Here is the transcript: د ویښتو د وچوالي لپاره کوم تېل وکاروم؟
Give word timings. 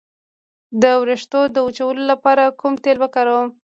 د 0.81 0.83
ویښتو 1.05 1.39
د 1.55 1.57
وچوالي 1.67 2.03
لپاره 2.11 2.43
کوم 2.59 2.73
تېل 2.83 2.97
وکاروم؟ 3.01 3.49